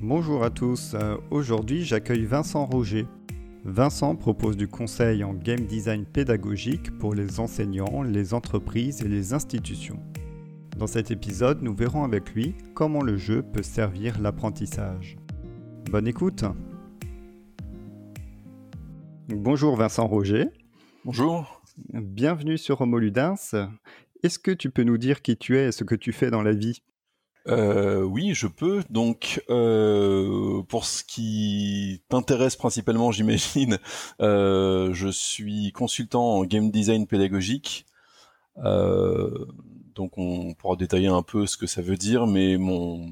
[0.00, 3.06] Bonjour à tous, Euh, aujourd'hui j'accueille Vincent Roger.
[3.64, 9.32] Vincent propose du conseil en game design pédagogique pour les enseignants, les entreprises et les
[9.32, 9.98] institutions.
[10.78, 15.16] Dans cet épisode, nous verrons avec lui comment le jeu peut servir l'apprentissage.
[15.90, 16.44] Bonne écoute
[19.28, 20.46] Bonjour Vincent Roger,
[21.04, 21.62] Bonjour.
[21.92, 23.54] bienvenue sur Homo Ludens.
[24.22, 26.42] Est-ce que tu peux nous dire qui tu es et ce que tu fais dans
[26.42, 26.80] la vie?
[27.48, 28.82] Euh, oui, je peux.
[28.90, 33.78] Donc, euh, pour ce qui t'intéresse principalement, j'imagine,
[34.20, 37.86] euh, je suis consultant en game design pédagogique.
[38.56, 43.08] Donc, on pourra détailler un peu ce que ça veut dire, mais mon,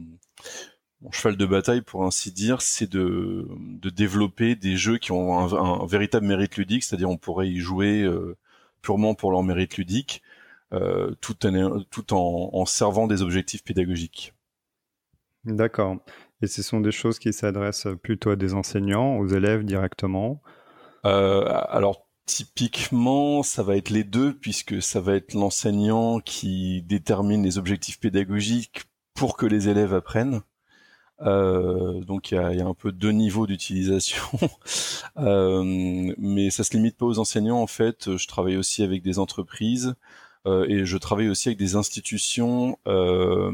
[1.12, 3.48] cheval de bataille, pour ainsi dire, c'est de,
[3.94, 8.06] développer des jeux qui ont un, véritable mérite ludique, c'est-à-dire on pourrait y jouer
[8.82, 10.22] purement pour leur mérite ludique.
[10.72, 14.34] Euh, tout, en, tout en, en servant des objectifs pédagogiques.
[15.44, 15.98] D'accord.
[16.42, 20.42] Et ce sont des choses qui s'adressent plutôt à des enseignants, aux élèves directement?
[21.04, 27.42] Euh, alors typiquement, ça va être les deux puisque ça va être l'enseignant qui détermine
[27.42, 30.40] les objectifs pédagogiques pour que les élèves apprennent.
[31.20, 34.22] Euh, donc il y a, il y a un peu deux niveaux d'utilisation,
[35.16, 35.62] Euh,
[36.18, 38.16] mais ça se limite pas aux enseignants en fait.
[38.16, 39.94] Je travaille aussi avec des entreprises
[40.46, 43.50] et je travaille aussi avec des institutions, euh,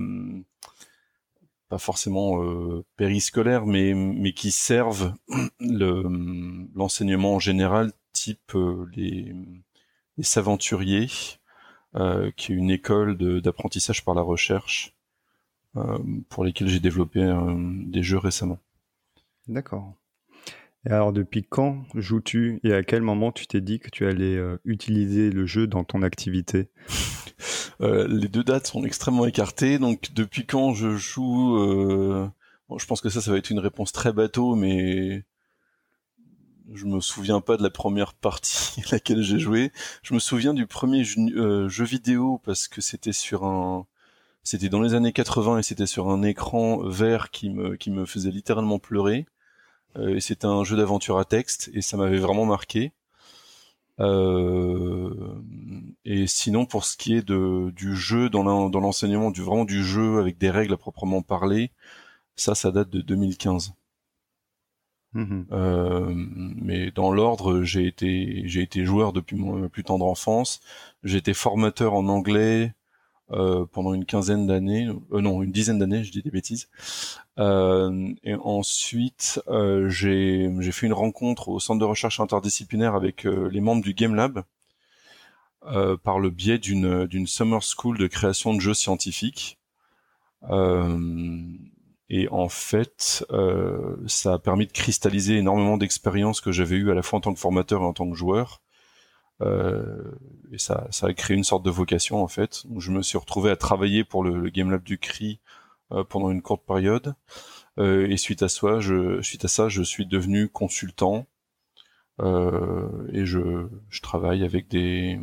[1.68, 5.14] pas forcément euh, périscolaires, mais mais qui servent
[5.60, 6.02] le
[6.74, 9.34] l'enseignement en général, type euh, les
[10.16, 11.08] les Saventuriers,
[11.94, 14.94] euh, qui est une école d'apprentissage par la recherche,
[15.76, 17.54] euh, pour lesquels j'ai développé euh,
[17.86, 18.58] des jeux récemment.
[19.46, 19.94] D'accord.
[20.86, 24.36] Et alors, depuis quand joues-tu et à quel moment tu t'es dit que tu allais
[24.36, 26.68] euh, utiliser le jeu dans ton activité?
[27.80, 32.28] Euh, les deux dates sont extrêmement écartées, donc depuis quand je joue, euh,
[32.76, 35.24] je pense que ça, ça va être une réponse très bateau, mais
[36.74, 39.72] je me souviens pas de la première partie à laquelle j'ai joué.
[40.02, 43.86] Je me souviens du premier jeu, jeu vidéo parce que c'était sur un,
[44.42, 48.04] c'était dans les années 80 et c'était sur un écran vert qui me qui me
[48.04, 49.24] faisait littéralement pleurer.
[49.96, 52.92] Euh, et c'était un jeu d'aventure à texte et ça m'avait vraiment marqué.
[54.00, 55.34] Euh,
[56.04, 59.64] et sinon, pour ce qui est de, du jeu dans l'en- dans l'enseignement, du vraiment
[59.64, 61.70] du jeu avec des règles à proprement parler,
[62.36, 63.74] ça, ça date de 2015.
[65.12, 65.48] Mhm.
[65.52, 70.60] Euh, mais dans l'ordre, j'ai été j'ai été joueur depuis mon plus tendre enfance.
[71.02, 72.74] J'ai été formateur en anglais
[73.32, 76.68] euh, pendant une quinzaine d'années, euh, non une dizaine d'années, je dis des bêtises.
[77.38, 83.26] Euh, et ensuite, euh, j'ai j'ai fait une rencontre au centre de recherche interdisciplinaire avec
[83.26, 84.42] euh, les membres du Game Lab
[86.02, 89.58] par le biais d'une d'une summer school de création de jeux scientifiques.
[92.12, 93.24] Et en fait,
[94.06, 97.34] ça a permis de cristalliser énormément d'expériences que j'avais eues à la fois en tant
[97.34, 98.62] que formateur et en tant que joueur.
[99.42, 100.02] Euh,
[100.52, 102.64] et ça, ça a créé une sorte de vocation en fait.
[102.78, 105.40] Je me suis retrouvé à travailler pour le, le Game Lab du CRI
[105.92, 107.14] euh, pendant une courte période.
[107.78, 111.26] Euh, et suite à ça, je, suite à ça, je suis devenu consultant
[112.20, 115.18] euh, et je, je travaille avec des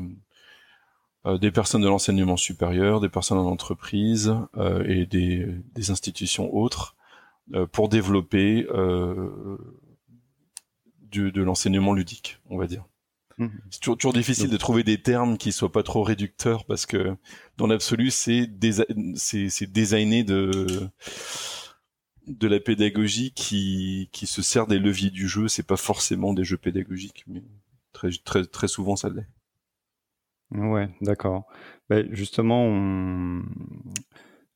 [1.25, 6.53] euh, des personnes de l'enseignement supérieur, des personnes en entreprise euh, et des, des institutions
[6.55, 6.95] autres
[7.71, 8.67] pour développer
[11.01, 12.83] du, de l'enseignement ludique, on va dire.
[13.39, 13.51] Mhm.
[13.69, 16.85] C'est toujours, toujours difficile Donc- de trouver des termes qui soient pas trop réducteurs parce
[16.87, 17.15] que
[17.57, 18.49] dans l'absolu, c'est
[19.15, 20.89] c'est c'est designé de
[22.27, 25.47] de la pédagogie qui qui se sert des leviers du jeu.
[25.47, 27.43] C'est pas forcément des jeux pédagogiques, mais
[27.93, 29.27] très très très souvent ça l'est.
[30.51, 31.45] Ouais, d'accord.
[31.89, 33.43] Ben, justement, on-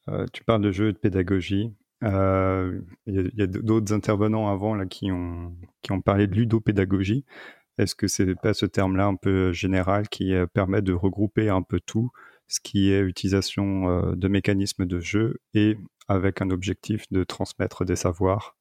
[0.09, 1.72] euh, tu parles de jeux et de pédagogie.
[2.03, 6.34] Euh, Il y a, a d'autres intervenants avant là, qui, ont, qui ont parlé de
[6.36, 7.25] ludopédagogie.
[7.81, 11.64] Est-ce que c'est pas ce terme-là un peu général qui euh, permet de regrouper un
[11.64, 12.12] peu tout,
[12.47, 15.78] ce qui est utilisation euh, de mécanismes de jeu et
[16.08, 18.56] avec un objectif de transmettre des savoirs?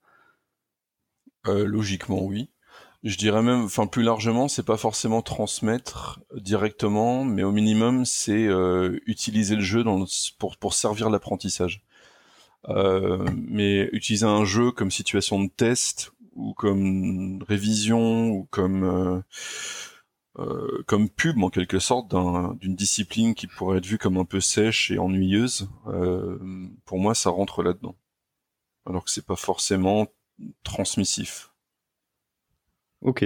[1.47, 2.49] Euh, logiquement, oui.
[3.03, 8.47] Je dirais même, enfin plus largement, c'est pas forcément transmettre directement, mais au minimum, c'est
[8.47, 9.85] euh, utiliser le jeu
[10.39, 11.83] pour pour servir l'apprentissage.
[12.69, 19.21] Euh, mais utiliser un jeu comme situation de test ou comme révision ou comme euh,
[20.39, 24.25] euh, comme pub en quelque sorte d'un- d'une discipline qui pourrait être vue comme un
[24.25, 26.39] peu sèche et ennuyeuse, euh,
[26.85, 27.97] pour moi, ça rentre là-dedans.
[28.87, 30.07] Alors que c'est pas forcément
[30.63, 31.53] transmissif.
[33.03, 33.25] Ok.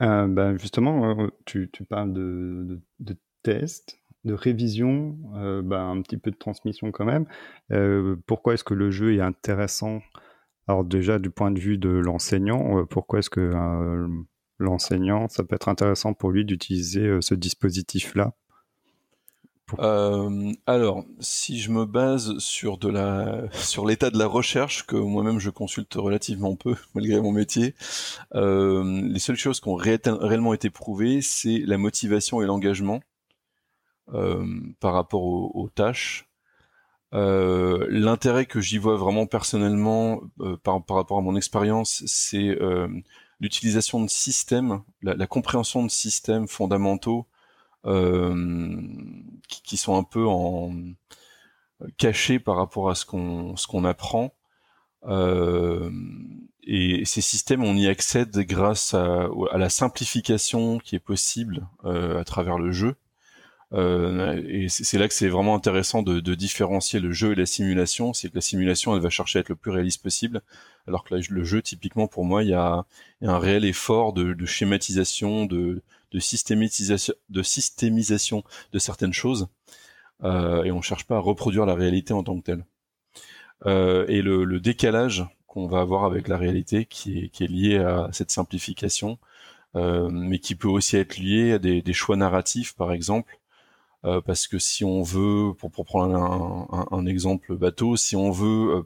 [0.00, 5.18] Euh, ben justement, tu, tu parles de, de, de tests, de révision,
[5.62, 7.26] ben un petit peu de transmission quand même.
[8.26, 10.00] Pourquoi est-ce que le jeu est intéressant
[10.68, 13.52] Alors déjà, du point de vue de l'enseignant, pourquoi est-ce que
[14.58, 18.32] l'enseignant, ça peut être intéressant pour lui d'utiliser ce dispositif-là?
[19.78, 24.96] Euh, alors, si je me base sur de la sur l'état de la recherche que
[24.96, 27.74] moi-même je consulte relativement peu malgré mon métier,
[28.34, 33.00] euh, les seules choses qui ont réellement été prouvées, c'est la motivation et l'engagement
[34.12, 34.44] euh,
[34.80, 36.28] par rapport aux, tâches.
[37.12, 40.22] L'intérêt que j'y vois vraiment personnellement
[40.62, 42.56] par, par rapport à mon expérience, c'est
[43.42, 47.26] l'utilisation de systèmes, la, la, compréhension de systèmes fondamentaux
[47.84, 48.80] euh,
[49.48, 50.72] qui, qui, sont un peu en
[51.98, 54.32] cachés par rapport à ce qu'on ce qu'on apprend.
[55.04, 55.90] Euh,
[56.62, 62.20] et ces systèmes, on y accède grâce à, à la simplification qui est possible euh,
[62.20, 62.94] à travers le jeu.
[63.74, 67.46] Euh, et c'est là que c'est vraiment intéressant de, de, différencier le jeu et la
[67.46, 68.12] simulation.
[68.12, 70.42] C'est que la simulation, elle va chercher à être le plus réaliste possible,
[70.86, 72.84] alors que le jeu, typiquement, pour moi, il y a,
[73.22, 75.82] un réel effort de, de schématisation, de,
[76.12, 79.48] de systémisation, de systémisation de certaines choses,
[80.24, 82.64] euh, et on cherche pas à reproduire la réalité en tant que telle.
[83.66, 87.78] Euh, et le, décalage qu'on va avoir avec la réalité, qui est, qui est lié
[87.78, 89.18] à cette simplification,
[89.76, 93.38] euh, mais qui peut aussi être lié à des, choix narratifs, par exemple,
[94.02, 98.84] parce que si on veut, pour, pour prendre un, un, exemple bateau, si on veut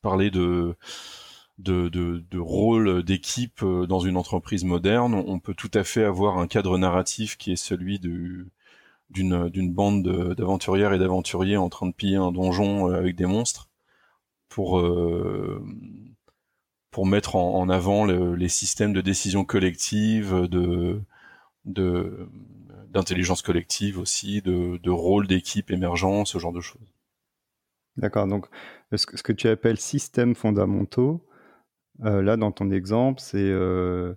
[0.00, 0.76] parler de
[1.58, 6.38] de, de, rôle d'équipe euh, dans une entreprise moderne, on peut tout à fait avoir
[6.38, 8.50] un cadre narratif qui est celui d'une
[9.10, 13.68] d'une bande d'aventurières et d'aventuriers en train de piller un donjon euh, avec des monstres
[14.48, 15.64] pour euh,
[16.90, 21.02] pour mettre en, avant les systèmes de décision collective, de
[21.64, 22.28] de
[22.94, 26.94] d'intelligence collective aussi, de, de rôle d'équipe émergent, ce genre de choses.
[27.96, 28.26] D'accord.
[28.26, 28.46] Donc,
[28.94, 31.26] ce que, ce que tu appelles systèmes fondamentaux,
[32.04, 34.14] euh, là, dans ton exemple, c'est euh,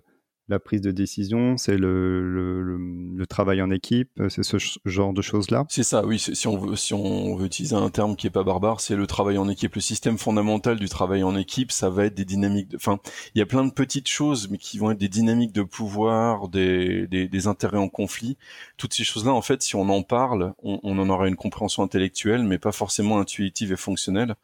[0.48, 4.56] la prise de décision, c'est le, travail en équipe, euh, c'est ce
[4.86, 5.66] genre de choses-là?
[5.68, 6.18] C'est ça, oui.
[6.18, 9.06] Si on, veut, si on veut utiliser un terme qui est pas barbare, c'est le
[9.06, 9.74] travail en équipe.
[9.74, 12.68] Le système fondamental du travail en équipe, ça va être des dynamiques.
[12.68, 12.76] De...
[12.76, 12.98] Enfin,
[13.34, 16.48] il y a plein de petites choses, mais qui vont être des dynamiques de pouvoir,
[16.48, 18.38] des, des, intérêts en conflit.
[18.78, 21.82] Toutes ces choses-là, en fait, si on en parle, on, on en aura une compréhension
[21.82, 24.34] intellectuelle, mais pas forcément intuitive et fonctionnelle.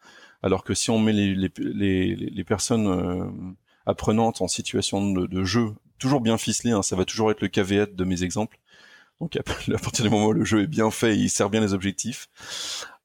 [0.45, 3.25] Alors que si on met les, les, les, personnes euh,
[3.85, 7.87] apprenantes en situation de, jeu, toujours bien ficelé, hein, ça va toujours être le caveat
[7.87, 8.59] de mes exemples.
[9.21, 9.43] Donc à
[9.77, 12.27] partir du moment où le jeu est bien fait, il sert bien les objectifs.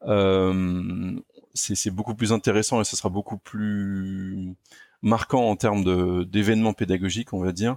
[0.07, 1.19] Euh,
[1.55, 4.55] c'est beaucoup plus intéressant et ce sera beaucoup plus
[5.03, 7.77] marquant en termes d'événements pédagogiques, on va dire,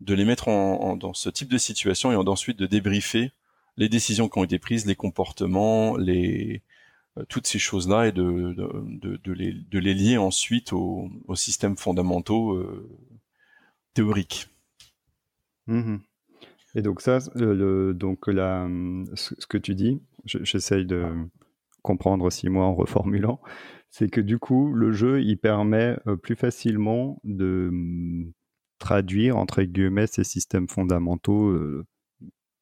[0.00, 3.32] de les mettre en, dans ce type de situation et ensuite de débriefer
[3.76, 6.62] les décisions qui ont été prises, les comportements, les,
[7.18, 11.76] euh, toutes ces choses-là et de, de, de, les, de, les, lier ensuite aux, systèmes
[11.76, 12.88] fondamentaux euh,
[13.94, 14.48] théoriques.
[15.66, 15.98] Mmh
[16.74, 18.66] et donc ça, donc la,
[19.14, 21.04] ce, que tu dis, j'essaye de
[21.82, 23.40] comprendre aussi moi en reformulant,
[23.90, 28.32] c'est que du coup, le jeu, il permet plus facilement de mmh,
[28.78, 31.54] traduire, entre guillemets, ces systèmes fondamentaux,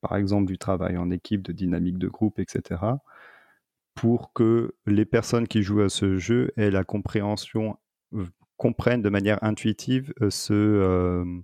[0.01, 2.81] par exemple du travail en équipe, de dynamique de groupe, etc.,
[3.95, 7.77] pour que les personnes qui jouent à ce jeu aient la compréhension,
[8.57, 11.43] comprennent de manière intuitive ce,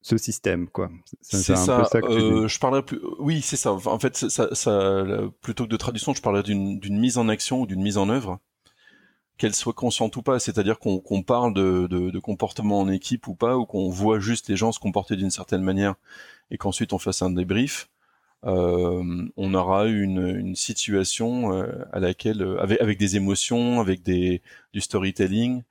[0.00, 0.90] ce système, quoi.
[1.20, 1.88] C'est ça.
[1.92, 3.00] je parlerais plus.
[3.18, 3.72] Oui, c'est ça.
[3.72, 5.04] En fait, ça, ça,
[5.42, 8.38] plutôt que de traduction, je parlerais d'une mise en action ou d'une mise en œuvre,
[9.38, 10.38] qu'elle soit consciente ou pas.
[10.38, 14.48] C'est-à-dire qu'on parle de, de, de, comportement en équipe ou pas, ou qu'on voit juste
[14.48, 15.94] les gens se comporter d'une certaine manière,
[16.50, 17.88] et qu'ensuite on fasse un débrief.
[18.44, 24.02] Euh, on aura une, une situation euh, à laquelle, euh, avec, avec, des émotions, avec
[24.02, 25.62] des, du storytelling,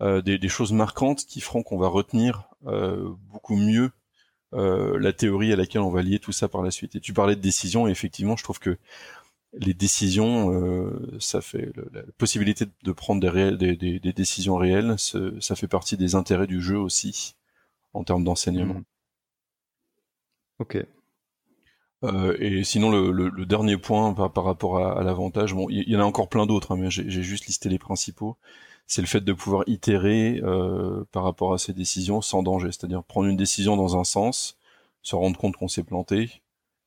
[0.00, 3.90] des, des, choses marquantes qui feront qu'on va retenir beaucoup mieux
[4.52, 6.96] la théorie à laquelle on va lier tout ça par la suite.
[6.96, 8.78] Et tu parlais de décision, et effectivement, je trouve que
[9.54, 15.56] les décisions, ça fait la possibilité de prendre des, des, des, des décisions réelles, ça
[15.56, 17.36] fait partie des intérêts du jeu aussi
[17.94, 18.74] en termes d'enseignement.
[18.74, 18.84] Mmh.
[20.60, 20.84] Ok,
[22.04, 25.88] euh, et sinon, le, le, dernier point par, par rapport à, à l'avantage, bon, il
[25.88, 28.36] y, en a encore plein d'autres, hein, mais j'ai juste listé les principaux.
[28.88, 33.04] C'est le fait de pouvoir itérer euh, par rapport à ces décisions sans danger, c'est-à-dire
[33.04, 34.58] prendre une décision dans un sens,
[35.02, 36.42] se rendre compte qu'on s'est planté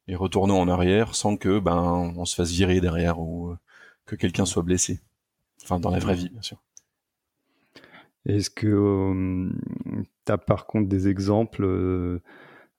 [0.08, 3.58] et retourner en arrière sans que ben on se fasse virer derrière ou euh,
[4.06, 5.00] que quelqu'un soit blessé.
[5.64, 6.58] Enfin, dans la vraie vie, bien sûr.
[8.26, 9.50] Est-ce que euh,
[10.26, 12.20] tu as par contre des exemples euh,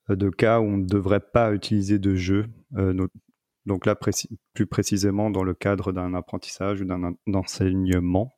[0.08, 2.46] de cas où on ne devrait pas utiliser de jeu.
[3.66, 3.96] Donc là,
[4.52, 8.34] plus précisément dans le cadre d'un apprentissage ou d'un enseignement.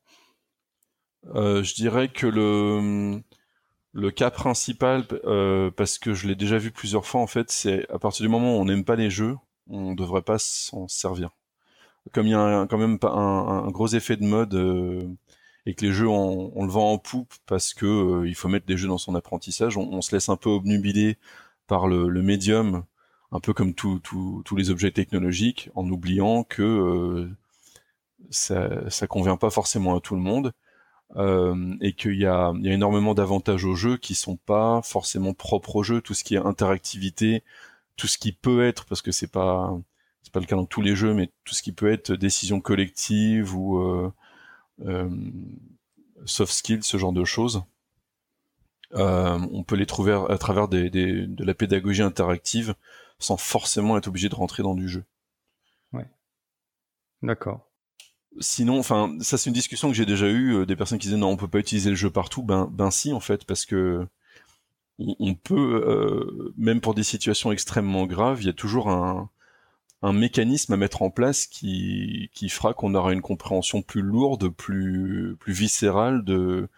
[1.33, 3.21] Je dirais que le
[3.93, 5.05] le cas principal,
[5.77, 8.57] parce que je l'ai déjà vu plusieurs fois en fait, c'est à partir du moment
[8.57, 9.37] où on n'aime pas les jeux,
[9.69, 11.29] on devrait pas s'en servir.
[12.11, 13.07] Comme il y a quand même un,
[13.65, 14.53] un, gros effet de mode
[15.65, 18.65] et que les jeux on, le vend en poupe parce que euh, il faut mettre
[18.65, 19.77] des jeux dans son apprentissage.
[19.77, 21.17] On, on se laisse un peu obnubiler
[21.67, 22.83] par le, le médium,
[23.31, 24.01] un peu comme tous
[24.55, 27.29] les objets technologiques, en oubliant que euh,
[28.29, 30.53] ça, ça convient pas forcément à tout le monde.
[31.15, 35.83] Euh, et qu'il y a, énormément d'avantages aux jeux qui sont pas forcément propres aux
[35.83, 36.01] jeux.
[36.01, 37.43] Tout ce qui est interactivité,
[37.95, 39.77] tout ce qui peut être, parce que c'est pas
[40.23, 42.59] c'est pas le cas dans tous les jeux, mais tout ce qui peut être décision
[42.59, 44.11] collective ou euh,
[44.85, 45.09] euh,
[46.25, 47.63] soft skills, ce genre de choses.
[48.91, 52.75] On peut les trouver à travers de la pédagogie interactive
[53.19, 55.03] sans forcément être obligé de rentrer dans du jeu.
[55.93, 56.07] Ouais.
[57.21, 57.69] D'accord.
[58.39, 61.17] Sinon, enfin, ça c'est une discussion que j'ai déjà eue, euh, des personnes qui disaient
[61.17, 62.43] non, on peut pas utiliser le jeu partout.
[62.43, 64.05] Ben, ben si en fait, parce que
[64.97, 69.29] on, peut, même pour des situations extrêmement graves, il y a toujours un,
[70.05, 74.49] un mécanisme à mettre en place qui, qui fera qu'on aura une compréhension plus lourde,
[74.49, 76.69] plus, plus viscérale de,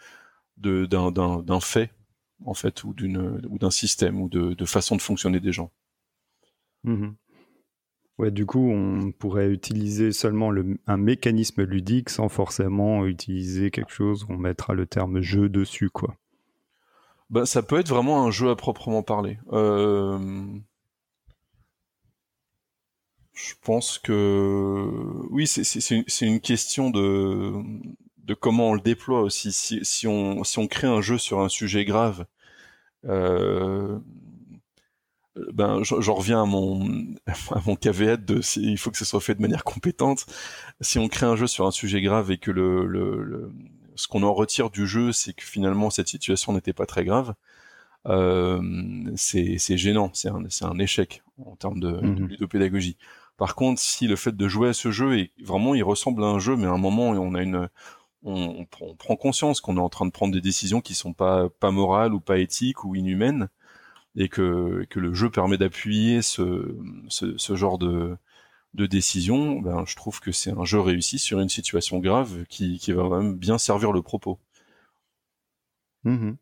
[0.57, 1.91] d'un, d'un, fait,
[2.45, 5.71] en fait, ou d'une, ou d'un système, ou de, de façon de fonctionner des gens.
[6.83, 7.09] Mmh
[8.17, 13.91] ouais, du coup, on pourrait utiliser seulement le, un mécanisme ludique sans forcément utiliser quelque
[13.91, 16.15] chose où on mettra le terme jeu dessus, quoi.
[17.29, 19.37] Bah, ça peut être vraiment un jeu à proprement parler.
[19.51, 20.45] Euh,
[23.33, 24.89] je pense que
[25.29, 27.61] oui, c'est une question de,
[28.39, 29.51] comment on le déploie aussi.
[29.51, 32.25] Si, si, on, si on crée un jeu sur un sujet grave,
[33.05, 33.99] euh,
[35.53, 36.87] ben j'en reviens à mon
[37.27, 40.25] à mon caveat de il faut que ce soit fait de manière compétente.
[40.81, 43.51] Si on crée un jeu sur un sujet grave et que le, le,
[43.95, 47.33] ce qu'on en retire du jeu, c'est que finalement cette situation n'était pas très grave,
[48.07, 48.61] euh,
[49.15, 52.97] c'est gênant, c'est un, un échec en termes de, de mmh ludopédagogie.
[53.37, 56.27] Par contre, si le fait de jouer à ce jeu est vraiment, il ressemble à
[56.27, 57.69] un jeu, mais à un moment, on a une,
[58.23, 58.65] on,
[58.97, 62.13] prend conscience qu'on est en train de prendre des décisions qui sont pas pas morales
[62.13, 63.49] ou pas éthiques ou inhumaines,
[64.17, 66.75] et que que le jeu permet d'appuyer ce,
[67.09, 68.17] ce, genre de
[68.73, 72.79] de décision, ben, je trouve que c'est un jeu réussi sur une situation grave qui,
[72.79, 74.39] qui va même bien servir le propos.
[76.03, 76.33] Mmh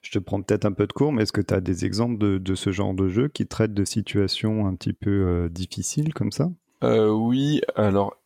[0.00, 2.16] je te prends peut-être un peu de cours, mais est-ce que tu as des exemples
[2.18, 6.30] de, ce genre de jeu qui traitent de situations un petit peu euh, difficiles comme
[6.30, 6.50] ça?
[6.84, 8.16] Euh, Oui, alors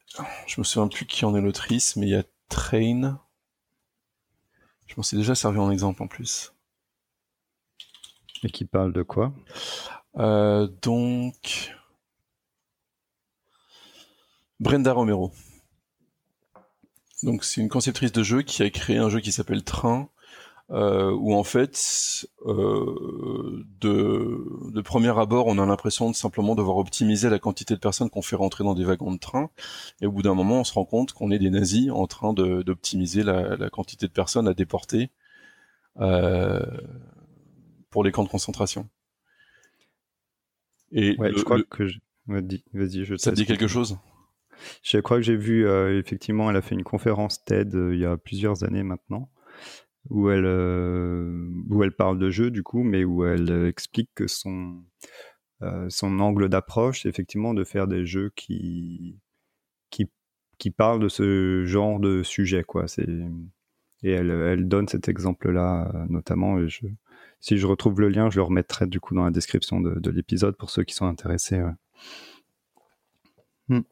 [0.46, 3.18] je me souviens plus qui en est l'autrice, mais il y a Train.
[4.86, 6.55] Je m'en suis déjà servi en exemple en plus.
[8.42, 9.32] Et qui parle de quoi?
[10.18, 11.74] Euh, Donc.
[14.58, 15.32] Brenda Romero.
[17.22, 20.08] Donc c'est une conceptrice de jeu qui a créé un jeu qui s'appelle Train,
[20.70, 27.30] euh, où en fait, euh, de, premier abord, on a l'impression de simplement devoir optimiser
[27.30, 29.50] la quantité de personnes qu'on fait rentrer dans des wagons de train,
[30.00, 32.32] et au bout d'un moment, on se rend compte qu'on est des nazis en train
[32.32, 35.10] d'optimiser la, quantité de personnes à déporter
[37.90, 38.88] pour les camps de concentration.
[40.92, 41.98] Et ouais, je crois que je...
[42.26, 43.98] vas-y, je ça te dit quelque chose?
[44.82, 48.00] Je crois que j'ai vu euh, effectivement, elle a fait une conférence TED euh, il
[48.00, 49.30] y a plusieurs années maintenant
[50.08, 54.28] où elle, euh, où elle parle de jeu du coup, mais où elle explique que
[54.28, 54.84] son,
[55.88, 59.18] son angle d'approche, c'est effectivement de faire des jeux qui,
[59.90, 60.08] qui,
[60.58, 62.62] qui parlent de ce genre de sujet.
[62.62, 62.86] Quoi.
[62.86, 63.08] C'est,
[64.02, 66.58] et elle, elle donne cet exemple-là euh, notamment.
[66.58, 66.86] Et je,
[67.46, 70.10] si je retrouve le lien, je le remettrai du coup dans la description de, de
[70.10, 71.62] l'épisode pour ceux qui sont intéressés.
[73.68, 73.82] Hmm.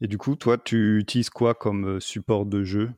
[0.00, 2.90] Et du coup, toi, tu utilises quoi comme support de jeu?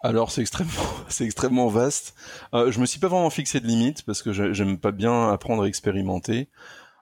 [0.00, 0.72] Alors c'est extrêmement,
[1.08, 2.14] c'est extrêmement vaste.
[2.54, 5.64] Euh, je me suis pas vraiment fixé de limite parce que j'aime pas bien apprendre
[5.64, 6.48] à expérimenter.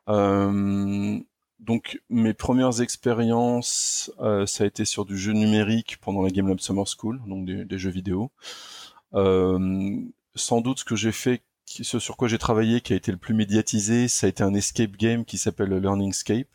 [0.09, 1.19] Euh,
[1.61, 6.49] donc mes premières expériences, euh, ça a été sur du jeu numérique pendant la Game
[6.49, 8.31] Lab Summer School, donc des, jeux vidéo.
[9.15, 9.99] Euh,
[10.37, 13.19] sans doute ce que j'ai fait, ce sur quoi j'ai travaillé, qui a été le
[13.19, 16.49] plus médiatisé, ça a été un escape game qui s'appelle Learningscape.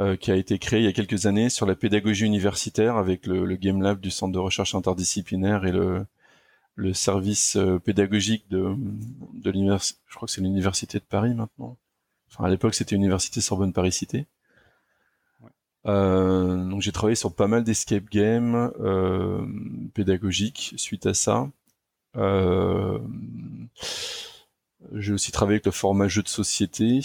[0.00, 3.26] Euh, qui a été créé il y a quelques années sur la pédagogie universitaire avec
[3.26, 6.06] le, le, Game Lab du Centre de recherche interdisciplinaire et le,
[6.76, 8.76] le service euh, pédagogique de,
[9.34, 11.76] de l'université, je crois que c'est l'université de Paris maintenant.
[12.30, 14.26] Enfin, à l'époque, c'était l'université Sorbonne Paris-Cité.
[15.86, 19.44] Euh, donc j'ai travaillé sur pas mal d'escape games euh,
[19.94, 21.50] pédagogiques suite à ça.
[22.16, 22.98] Euh,
[24.92, 27.00] j'ai aussi travaillé avec le format jeu de société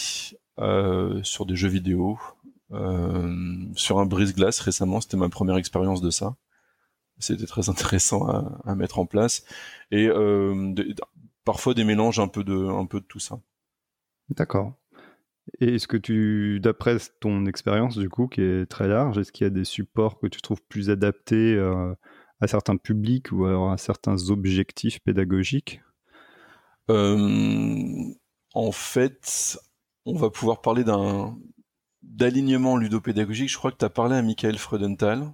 [0.59, 2.19] euh, sur des jeux vidéo.
[2.71, 6.35] Euh, sur un brise-glace récemment, c'était ma première expérience de ça.
[7.19, 8.27] c'était très intéressant
[8.65, 9.45] à, mettre en place
[9.91, 10.09] et
[11.45, 13.39] parfois des mélanges un peu de un peu de tout ça.
[14.29, 14.73] D'accord.
[15.59, 19.43] Et est-ce que tu, d'après ton expérience du coup, qui est très large, est-ce qu'il
[19.43, 21.59] y a des supports que tu trouves plus adaptés
[22.43, 25.81] à certains publics ou alors à certains objectifs pédagogiques?
[26.89, 28.13] Euh,
[28.53, 29.57] En fait,
[30.05, 31.37] on va pouvoir parler d'un
[32.03, 33.49] d'alignement ludopédagogique.
[33.49, 35.33] Je crois que tu as parlé à Michael Freudenthal.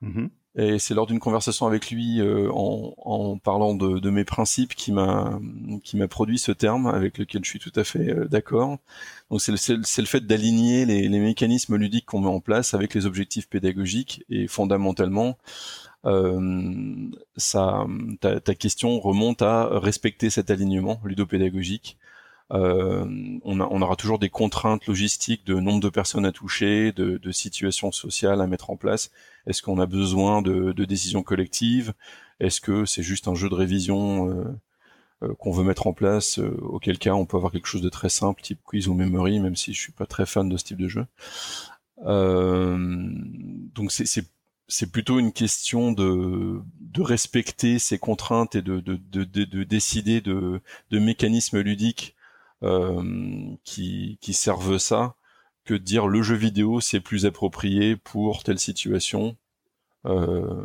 [0.00, 4.24] Mmh et c'est lors d'une conversation avec lui, euh, en, en, parlant de, de, mes
[4.24, 5.38] principes, qui m'a
[5.84, 8.78] qui m'a produit ce terme avec lequel je suis tout à fait euh, d'accord.
[9.30, 12.94] Donc c'est le, le, fait d'aligner les, les, mécanismes ludiques qu'on met en place avec
[12.94, 15.36] les objectifs pédagogiques et fondamentalement,
[17.36, 17.86] ça,
[18.20, 21.98] ta, question remonte à respecter cet alignement ludopédagogique
[22.52, 23.04] euh,
[23.44, 27.90] on, aura toujours des contraintes logistiques de nombre de personnes à toucher, de, de situations
[27.90, 29.10] sociales à mettre en place.
[29.46, 31.92] Est-ce qu'on a besoin de, de décisions collectives?
[32.38, 34.44] Est-ce que c'est juste un jeu de révision euh,
[35.24, 38.10] euh, qu'on veut mettre en place Auquel cas, on peut avoir quelque chose de très
[38.10, 40.78] simple, type quiz ou memory, même si je suis pas très fan de ce type
[40.78, 41.06] de jeu?
[41.98, 44.26] donc c'est
[44.90, 50.60] plutôt une question de, de respecter ces contraintes et de, de, de, de décider de,
[50.90, 52.16] de mécanismes ludiques
[52.62, 53.02] euh,
[53.64, 55.14] qui, qui servent ça
[55.64, 59.36] que de dire le jeu vidéo c'est plus approprié pour telle situation
[60.06, 60.64] euh,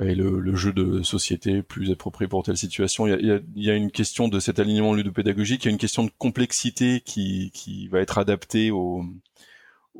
[0.00, 3.06] et le, le, jeu de société plus approprié pour telle situation.
[3.06, 5.72] Il y a, il y a, une question de cet alignement ludopédagogique, il y a
[5.72, 9.04] une question de complexité qui, qui va être adaptée au,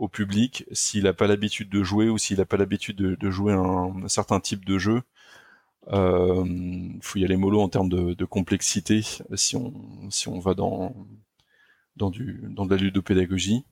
[0.01, 3.31] au public s'il n'a pas l'habitude de jouer ou s'il n'a pas l'habitude de, de,
[3.31, 5.03] jouer un, un, certain type de jeu.
[5.93, 6.45] Euh,
[7.01, 9.03] faut y aller mollo en termes de, de, complexité
[9.35, 9.73] si on
[10.11, 10.95] si on va dans
[11.97, 13.65] dans du dans de la ludopédagogie.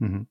[0.00, 0.24] Mmh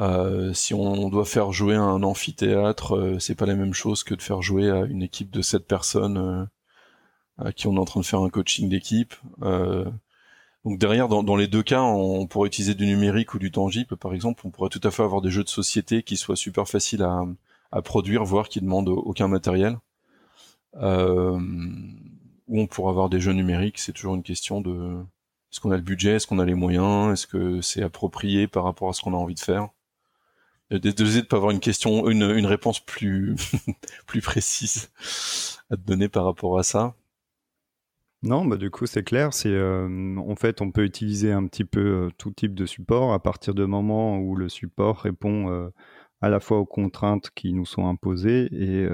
[0.00, 4.14] euh, si on doit faire jouer un amphithéâtre, euh, c'est pas la même chose que
[4.14, 6.46] de faire jouer à une équipe de sept personnes euh,
[7.36, 9.14] à qui on est en train de faire un coaching d'équipe.
[10.64, 13.96] Euh, donc derrière, dans, les deux cas, on pourrait utiliser du numérique ou du tangible.
[13.96, 16.68] Par exemple, on pourrait tout à fait avoir des jeux de société qui soient super
[16.68, 19.78] faciles à, produire, voire qui demandent aucun matériel
[20.76, 21.38] euh,
[22.48, 23.78] où on pourra avoir des jeux numériques.
[23.78, 25.02] C'est toujours une question de
[25.52, 28.64] est-ce qu'on a le budget, est-ce qu'on a les moyens, est-ce que c'est approprié par
[28.64, 29.68] rapport à ce qu'on a envie de faire?
[30.70, 33.34] Désolé de pas avoir une question, une, une réponse plus
[34.06, 34.90] plus précise
[35.70, 36.94] à te donner par rapport à ça.
[38.22, 39.32] Non, bah du coup c'est clair.
[39.32, 43.14] C'est euh, en fait on peut utiliser un petit peu euh, tout type de support
[43.14, 45.70] à partir du moment où le support répond euh,
[46.20, 48.86] à la fois aux contraintes qui nous sont imposées et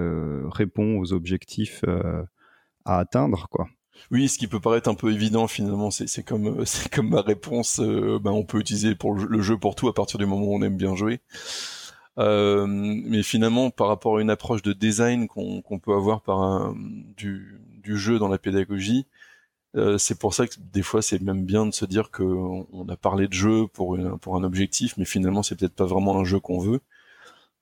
[0.48, 1.84] répond aux objectifs
[2.84, 3.48] à atteindre.
[4.12, 7.80] Oui, ce qui peut paraître un peu évident finalement, c'est comme ma réponse.
[7.80, 10.62] Ben, on peut utiliser pour le jeu pour tout à partir du moment où on
[10.62, 11.20] aime bien jouer.
[12.16, 16.72] Mais finalement, par rapport à une approche de design qu'on peut avoir par
[17.16, 19.06] du, jeu dans la pédagogie,
[19.76, 22.88] euh, c'est pour ça que des fois c'est même bien de se dire qu'on on
[22.88, 26.24] a parlé de jeu pour, pour un objectif, mais finalement c'est peut-être pas vraiment un
[26.24, 26.80] jeu qu'on veut.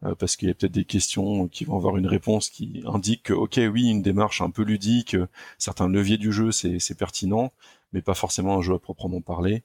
[0.04, 3.24] Euh, parce qu'il y a peut-être des questions qui vont avoir une réponse qui indique
[3.24, 5.26] que, ok, oui, une démarche un peu ludique, euh,
[5.58, 7.52] certains leviers du jeu, c'est pertinent,
[7.92, 9.62] mais pas forcément un jeu à proprement parler,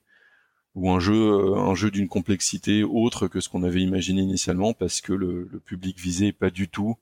[0.74, 5.00] ou un jeu, un jeu d'une complexité autre que ce qu'on avait imaginé initialement, parce
[5.00, 6.96] que le, public visé est pas du tout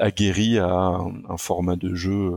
[0.00, 2.32] aguerri à un, format de jeu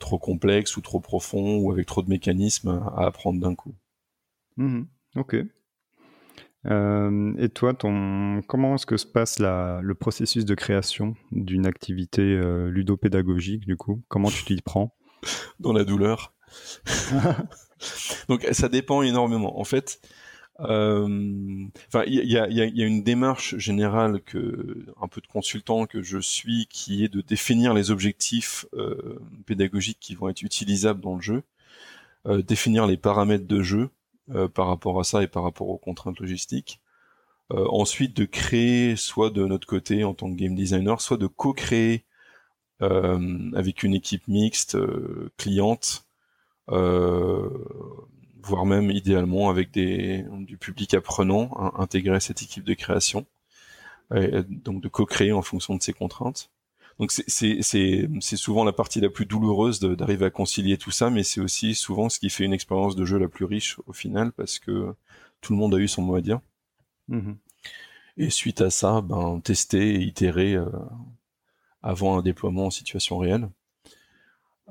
[0.00, 3.74] trop complexe ou trop profond ou avec trop de mécanismes à apprendre d'un coup.
[4.56, 4.84] Mmh
[5.16, 5.36] ok.
[6.66, 11.66] Euh, et toi, ton, comment est-ce que se passe la, le processus de création d'une
[11.66, 14.02] activité euh, ludopédagogique, du coup?
[14.08, 14.96] Comment tu t'y prends?
[15.60, 16.34] Dans la douleur.
[18.28, 19.60] Donc, ça dépend énormément.
[19.60, 20.15] En fait, euh,
[20.58, 25.86] enfin, il y a, y, y a, une démarche générale que, un peu de consultant
[25.86, 31.00] que je suis, qui est de définir les objectifs euh, pédagogiques qui vont être utilisables
[31.00, 31.42] dans le jeu,
[32.26, 33.90] euh, définir les paramètres de jeu,
[34.34, 36.80] euh, par rapport à ça et par rapport aux contraintes logistiques.
[37.52, 41.28] Euh, ensuite, de créer, soit de notre côté en tant que game designer, soit de
[41.28, 42.04] co-créer
[42.82, 44.76] euh, avec une équipe mixte
[45.36, 46.06] cliente,
[48.46, 53.26] voire même idéalement avec des, du public apprenant, hein, intégrer cette équipe de création.
[54.14, 56.50] Et donc de co-créer en fonction de ces contraintes.
[57.00, 61.40] Donc c'est souvent la partie la plus douloureuse d'arriver à concilier tout ça, mais c'est
[61.40, 64.60] aussi souvent ce qui fait une expérience de jeu la plus riche au final, parce
[64.60, 64.94] que
[65.40, 66.40] tout le monde a eu son mot à dire.
[67.08, 67.32] Mmh
[68.16, 70.66] et suite à ça, ben, tester et itérer euh,
[71.82, 73.48] avant un déploiement en situation réelle.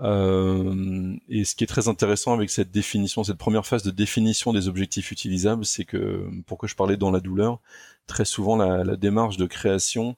[0.01, 4.51] Euh, et ce qui est très intéressant avec cette définition, cette première phase de définition
[4.53, 7.60] des objectifs utilisables, c'est que, pour que je parlais dans la douleur,
[8.08, 10.17] très souvent la, la démarche de création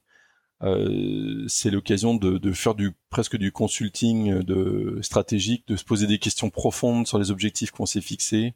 [0.64, 6.08] Euh, c'est l'occasion de, de, faire du presque du consulting de stratégique, de se poser
[6.08, 8.56] des questions profondes sur les objectifs qu'on s'est fixés,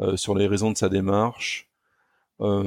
[0.00, 1.68] euh, sur les raisons de sa démarche.
[2.40, 2.64] Euh,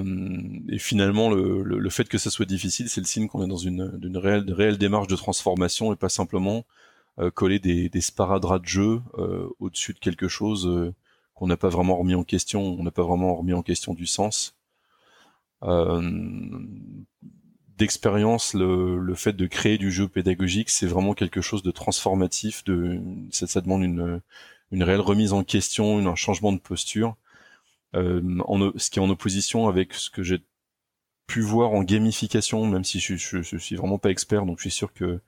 [0.70, 3.50] et finalement, le, le, le, fait que ça soit difficile, c'est le signe qu'on est
[3.50, 6.62] dans une, une réelle, réelle démarche de transformation et pas simplement euh,
[7.34, 10.94] coller des, des sparadraps de jeu euh, au-dessus de quelque chose euh,
[11.34, 14.06] qu'on n'a pas vraiment remis en question, on n'a pas vraiment remis en question du
[14.06, 14.56] sens.
[17.78, 22.64] D'expérience, le, le, fait de créer du jeu pédagogique, c'est vraiment quelque chose de transformatif.
[22.64, 23.00] De,
[23.30, 24.22] ça, ça demande une,
[24.72, 27.16] une réelle remise en question, un changement de posture.
[27.96, 30.42] Euh, en, ce qui est en opposition avec ce que j'ai
[31.26, 34.64] pu voir en gamification, même si je, je, je, suis vraiment pas expert, donc je
[34.64, 35.22] suis sûr que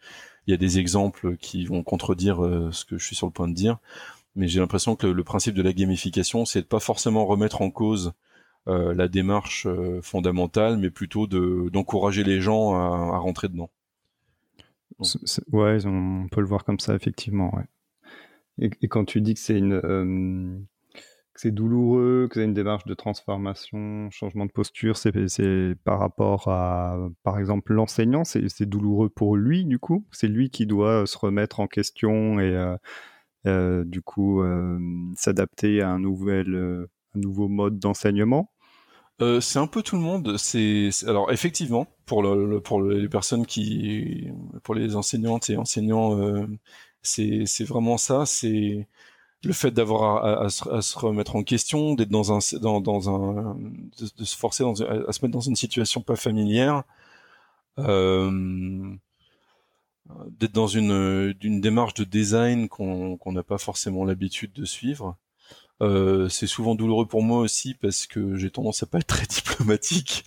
[0.50, 3.32] il y a des exemples qui vont contredire euh, ce que je suis sur le
[3.32, 3.78] point de dire,
[4.36, 7.70] mais j'ai l'impression que le, principe de la gamification, c'est de pas forcément remettre en
[7.70, 8.14] cause
[8.68, 13.70] euh, la démarche euh, fondamentale, mais plutôt de d'encourager les gens à, à rentrer dedans.
[15.52, 17.54] ouais, on peut le voir comme ça effectivement.
[18.58, 20.66] Et quand tu dis que c'est une
[21.48, 26.48] euh, c'est douloureux, que c'est une démarche de transformation, changement de posture, c'est par rapport
[26.48, 30.06] à, par exemple, l'enseignant, c'est douloureux pour lui, du coup?
[30.12, 32.78] C'est lui qui doit se remettre en question et, euh,
[33.48, 34.80] euh, du coup, euh,
[35.16, 38.52] s'adapter à un, nouvel, euh, un nouveau mode d'enseignement?
[39.22, 40.38] Euh, c'est un peu tout le monde.
[40.38, 42.24] C'est alors effectivement pour
[42.64, 44.30] pour les personnes qui,
[44.64, 46.48] pour les enseignantes et enseignants, euh,
[47.02, 48.26] c'est vraiment ça.
[48.26, 48.88] C'est
[49.44, 54.76] le fait d'avoir à, se remettre en question, d'être dans un, de, se forcer à,
[54.76, 56.84] se mettre dans une situation pas familière,
[57.78, 58.94] euh,
[60.28, 65.18] d'être dans une démarche de design qu'on n'a pas forcément l'habitude de suivre.
[65.82, 69.26] Euh, c'est souvent douloureux pour moi aussi parce que j'ai tendance à pas être très
[69.30, 70.26] diplomatique.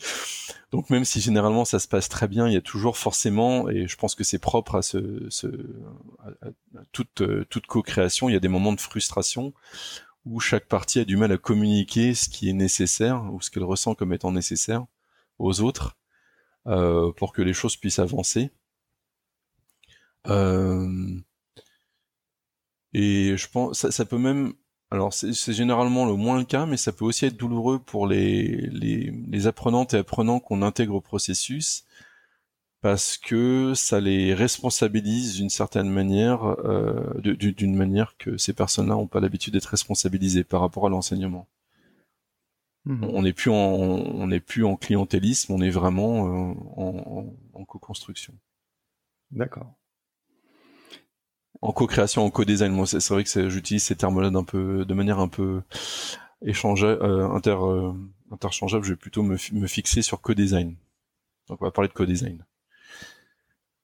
[0.70, 3.86] Donc même si généralement ça se passe très bien, il y a toujours forcément, et
[3.86, 5.46] je pense que c'est propre à, ce, ce
[6.24, 9.52] à, toute, toute co-création, il y a des moments de frustration
[10.24, 13.64] où chaque partie a du mal à communiquer ce qui est nécessaire ou ce qu'elle
[13.64, 14.86] ressent comme étant nécessaire
[15.38, 15.96] aux autres
[16.66, 18.50] euh, pour que les choses puissent avancer.
[20.28, 21.20] Euh,
[22.92, 24.54] et je pense ça peut même
[24.92, 28.68] alors c'est généralement le moins le cas, mais ça peut aussi être douloureux pour les,
[28.68, 31.86] les, les apprenantes et apprenants qu'on intègre au processus,
[32.82, 39.06] parce que ça les responsabilise d'une certaine manière, euh, d'une manière que ces personnes-là n'ont
[39.06, 41.48] pas l'habitude d'être responsabilisées par rapport à l'enseignement.
[42.84, 43.04] Mmh.
[43.04, 47.60] On n'est plus en on n'est plus en clientélisme, on est vraiment euh, en, en,
[47.60, 48.34] en co-construction.
[49.30, 49.72] D'accord
[51.62, 52.72] en co-création, en co-design.
[52.72, 55.62] Moi, c'est vrai que j'utilise ces termes-là d'un peu, de manière un peu
[56.44, 57.92] échangée, euh, inter, euh,
[58.32, 58.84] interchangeable.
[58.84, 60.76] Je vais plutôt me, me fixer sur co-design.
[61.48, 62.44] Donc, on va parler de co-design.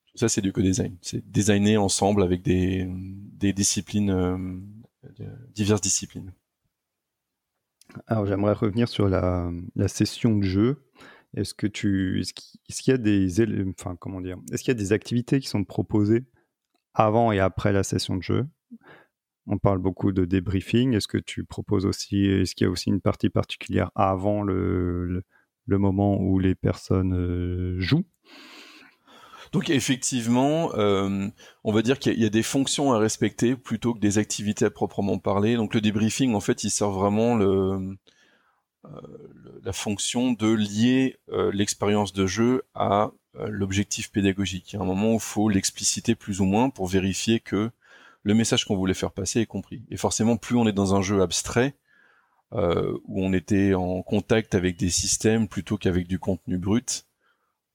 [0.06, 0.96] Tout ça, c'est du co-design.
[1.00, 4.60] C'est designer ensemble avec des, des disciplines, euh,
[5.54, 6.32] diverses disciplines.
[8.08, 10.84] Alors, j'aimerais revenir sur la, la session de jeu.
[11.34, 13.28] Est-ce que tu, est-ce qu'il y a des,
[13.78, 16.24] enfin, comment dire, est-ce qu'il y a des activités qui sont proposées
[16.98, 18.46] avant et après la session de jeu.
[19.46, 20.94] On parle beaucoup de débriefing.
[20.94, 25.22] Est-ce que tu proposes aussi, est-ce qu'il y a aussi une partie particulière avant le,
[25.66, 28.04] moment où les personnes euh, jouent?
[29.52, 31.28] Donc effectivement, euh,
[31.64, 34.70] on va dire qu'il y, a des fonctions à respecter plutôt que des activités à
[34.70, 35.56] proprement parler.
[35.56, 37.96] Donc le débriefing, en fait, il sert vraiment le,
[38.84, 38.90] euh,
[39.62, 41.16] la fonction de lier
[41.52, 43.12] l'expérience de jeu à
[43.46, 44.72] l'objectif pédagogique.
[44.72, 47.70] Il y a un moment où il faut l'expliciter plus ou moins pour vérifier que
[48.22, 49.82] le message qu'on voulait faire passer est compris.
[49.90, 51.74] Et forcément, plus on est dans un jeu abstrait,
[52.52, 57.06] euh, où on était en contact avec des systèmes plutôt qu'avec du contenu brut,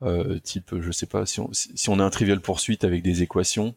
[0.02, 3.21] euh, type, je sais pas, si on, si on a un trivial poursuite avec des
[3.21, 3.76] équations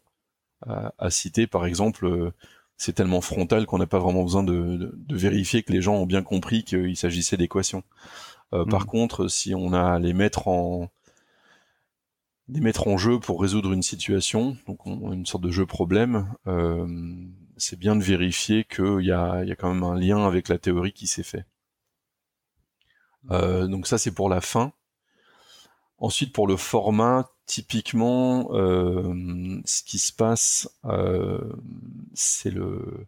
[0.65, 2.31] à, à citer, par exemple, euh,
[2.77, 5.95] c'est tellement frontal qu'on n'a pas vraiment besoin de, de, de, vérifier que les gens
[5.95, 7.83] ont bien compris qu'il s'agissait d'équations.
[8.53, 8.69] Euh, mmh.
[8.69, 10.89] Par contre, si on a à les mettre en
[12.49, 16.33] les mettre en jeu pour résoudre une situation, donc on, une sorte de jeu problème,
[16.47, 16.87] euh,
[17.57, 20.57] c'est bien de vérifier qu'il y a, y a quand même un lien avec la
[20.57, 21.45] théorie qui s'est fait.
[23.31, 24.71] Euh, donc ça c'est pour la fin.
[25.97, 30.69] Ensuite pour le format, typiquement, euh, ce qui se passe,
[32.13, 33.07] c'est le,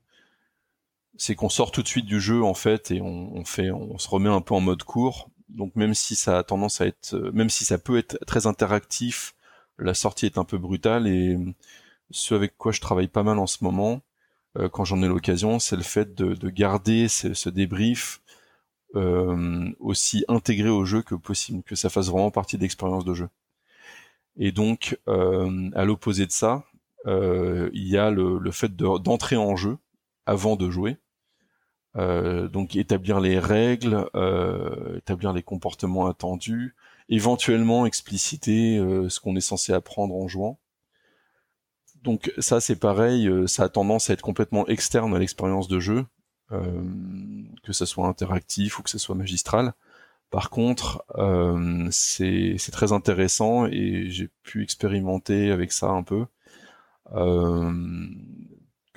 [1.15, 3.97] c'est qu'on sort tout de suite du jeu en fait et on, on, fait, on
[3.99, 7.15] se remet un peu en mode court donc même si ça a tendance à être,
[7.15, 9.35] euh, même si ça peut être très interactif,
[9.77, 11.37] la sortie est un peu brutale et
[12.11, 14.01] ce avec quoi je travaille pas mal en ce moment,
[14.57, 18.21] euh, quand j'en ai l'occasion, c'est le fait de, de garder ce, ce débrief
[18.95, 23.13] euh, aussi intégré au jeu que possible, que ça fasse vraiment partie de l'expérience de
[23.13, 23.29] jeu.
[24.37, 26.63] Et donc, à l'opposé de ça,
[27.05, 29.77] il y a le, fait d'entrer en jeu
[30.25, 30.97] avant de jouer.
[31.95, 34.05] Donc établir les règles,
[34.97, 36.75] établir les comportements attendus,
[37.09, 38.77] éventuellement expliciter
[39.09, 40.59] ce qu'on est censé apprendre en jouant.
[42.03, 46.05] Donc ça c'est pareil, ça a tendance à être complètement externe à l'expérience de jeu.
[46.51, 46.81] Euh,
[47.63, 49.73] que ça soit interactif ou que ce soit magistral.
[50.31, 56.25] Par contre, euh, c'est très intéressant et j'ai pu expérimenter avec ça un peu.
[57.13, 57.71] Euh,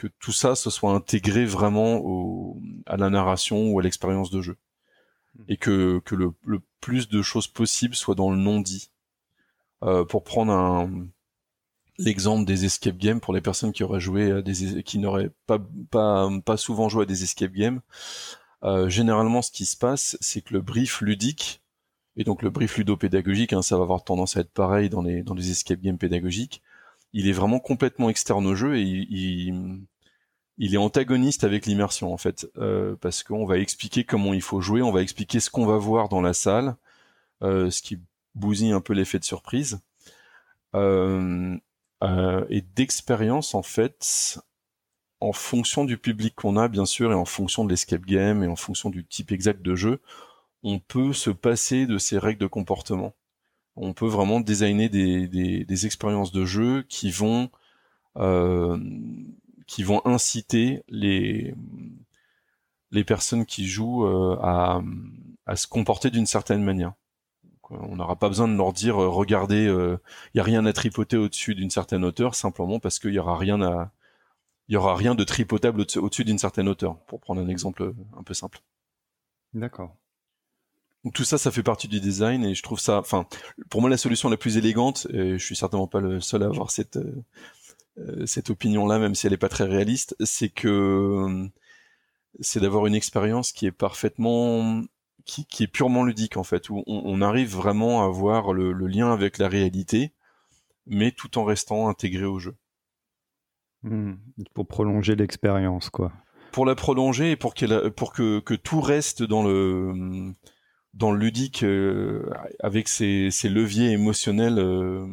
[0.02, 4.40] que tout ça se soit intégré vraiment au, à la narration ou à l'expérience de
[4.40, 4.56] jeu.
[5.36, 5.44] Hmm.
[5.46, 8.90] Et que, que le, le, plus de choses possibles soient dans le non-dit.
[9.84, 11.06] Euh, pour prendre un,
[11.98, 15.60] l'exemple des escape games pour les personnes qui auraient joué à des qui n'auraient pas,
[15.90, 17.80] pas pas souvent joué à des escape games.
[18.64, 21.62] Euh, généralement, ce qui se passe, c'est que le brief ludique
[22.16, 25.22] et donc le brief ludopédagogique, hein, ça va avoir tendance à être pareil dans les
[25.22, 26.62] dans les escape games pédagogiques.
[27.12, 29.80] Il est vraiment complètement externe au jeu et il, il,
[30.58, 34.82] est antagoniste avec l'immersion en fait, euh, parce qu'on va expliquer comment il faut jouer,
[34.82, 36.76] on va expliquer ce qu'on va voir dans la salle,
[37.42, 37.98] euh, ce qui
[38.34, 39.80] bousille un peu l'effet de surprise.
[40.74, 41.56] Euh,
[42.02, 44.40] euh, et d'expérience en fait
[45.20, 48.48] en fonction du public qu'on a bien sûr et en fonction de l'escape game et
[48.48, 50.00] en fonction du type exact de jeu
[50.62, 53.14] on peut se passer de ces règles de comportement
[53.76, 57.50] on peut vraiment designer des, expériences de jeu qui vont
[59.72, 61.54] qui vont inciter les
[62.90, 64.82] les personnes qui jouent euh, à,
[65.46, 66.92] à se comporter d'une certaine manière
[67.80, 69.96] on n'aura pas besoin de leur dire euh, regardez, il euh,
[70.34, 73.62] y a rien à tripoter au-dessus d'une certaine hauteur, simplement parce qu'il y aura rien
[73.62, 73.92] à,
[74.68, 77.94] il y aura rien de tripotable au-dessus d'une certaine hauteur, pour prendre un exemple euh,
[78.18, 78.60] un peu simple.
[79.54, 79.96] D'accord.
[81.04, 83.26] Donc tout ça, ça fait partie du design et je trouve ça, enfin,
[83.70, 86.46] pour moi la solution la plus élégante, et je suis certainement pas le seul à
[86.46, 86.98] avoir cette
[88.24, 91.48] cette opinion-là, même si elle est pas très réaliste, c'est que
[92.40, 94.82] c'est d'avoir une expérience qui est parfaitement
[95.24, 98.72] qui, qui, est purement ludique en fait, où on, on arrive vraiment à voir le,
[98.72, 100.12] le, lien avec la réalité,
[100.86, 102.56] mais tout en restant intégré au jeu.
[103.84, 104.14] Hmm.
[104.54, 106.12] pour prolonger l'expérience, quoi.
[106.52, 110.34] Pour la prolonger et pour, qu'elle, pour que, que tout reste dans le
[110.94, 115.06] dans le ludique euh, avec ses, ses, leviers émotionnels euh,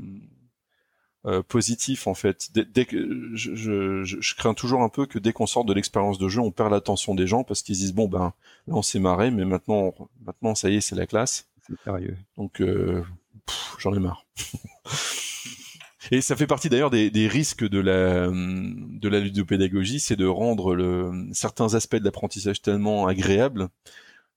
[1.26, 2.50] euh, positif en fait.
[2.54, 6.18] Dès, que je, je, je, crains toujours un peu que dès qu'on sort de l'expérience
[6.18, 8.34] de jeu, on perd l'attention des gens parce qu'ils disent bon ben
[8.68, 9.94] là on s'est marré, mais maintenant
[10.26, 11.50] maintenant ça y est c'est la classe.
[11.68, 12.16] C'est sérieux.
[12.38, 13.04] Donc euh,
[13.80, 14.26] j'en ai marre.
[16.12, 20.26] Et ça fait partie d'ailleurs des, des, risques de la de la ludopédagogie, c'est de
[20.26, 23.68] rendre le, certains aspects de l'apprentissage tellement agréables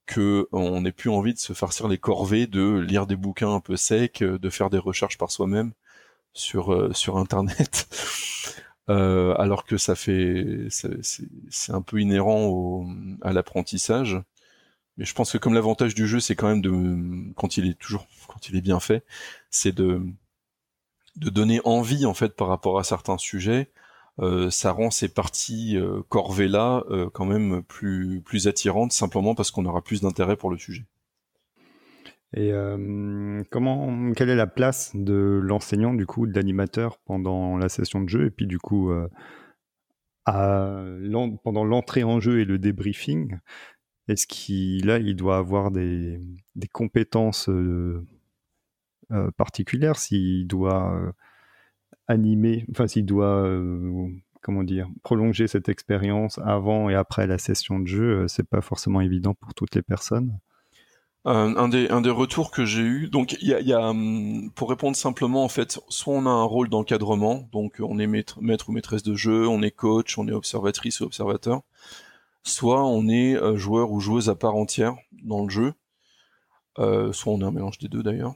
[0.05, 3.61] que on n'ait plus envie de se farcir les corvées de lire des bouquins un
[3.61, 5.71] peu secs, de faire des recherches par soi-même
[6.33, 7.87] sur euh, sur internet.
[8.89, 12.85] Euh, alors que ça fait c'est un peu inhérent au,
[13.21, 14.21] à l'apprentissage.
[14.97, 17.79] Mais je pense que comme l'avantage du jeu c'est quand même de quand il est
[17.79, 19.05] toujours quand il est bien fait
[19.49, 20.01] c'est de
[21.15, 23.71] de donner envie en fait par rapport à certains sujets.
[24.19, 29.49] Euh, ça rend ces parties euh, corvées là quand même plus plus attirantes simplement parce
[29.51, 30.85] qu'on aura plus d'intérêt pour le sujet
[32.35, 37.69] et euh, comment, quelle est la place de l'enseignant, du coup, de l'animateur pendant la
[37.69, 39.07] session de jeu et puis du coup, euh,
[40.25, 43.37] pendant l'entrée en jeu et le débriefing,
[44.07, 46.19] est-ce qu'il doit avoir des,
[46.71, 48.03] compétences euh,
[49.37, 51.13] particulières s'il doit
[52.07, 53.47] animer, s'il doit,
[54.41, 59.01] comment dire, prolonger cette expérience avant et après la session de jeu, c'est pas forcément
[59.01, 60.39] évident pour toutes les personnes
[61.25, 64.95] un, des, un des retours que j'ai eu, donc il y a, hum, pour répondre
[64.97, 69.03] simplement en fait, soit on a un rôle d'encadrement, donc on est maître, ou maîtresse
[69.03, 71.61] de jeu, on est coach, on est observatrice ou observateur,
[72.43, 75.73] soit on est euh, joueur ou joueuse à part entière dans le jeu,
[76.79, 78.35] euh, soit on est un mélange des deux d'ailleurs.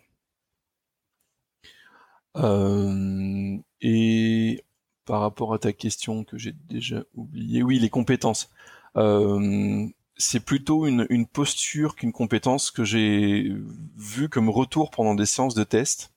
[2.38, 4.64] Euh, et
[5.06, 8.50] par rapport à ta question que j'ai déjà oublié, oui, les compétences.
[8.98, 13.54] Euh, c'est plutôt une, une posture qu'une compétence que j'ai
[13.96, 16.12] vu comme retour pendant des séances de test.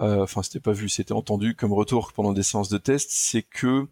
[0.00, 3.10] Euh, enfin, c'était pas vu, c'était entendu comme retour pendant des séances de test.
[3.10, 3.88] C'est que